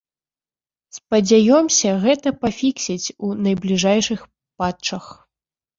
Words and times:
Спадзяёмся, 0.97 1.89
гэта 2.07 2.27
пафіксяць 2.47 3.07
у 3.29 3.33
найбліжэйшых 3.45 4.21
патчах! 4.57 5.05